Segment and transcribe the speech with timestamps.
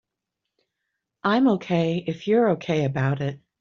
[1.23, 3.39] I'm OK if you're OK about it.